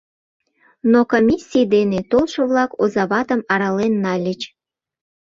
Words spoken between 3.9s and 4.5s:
нальыч.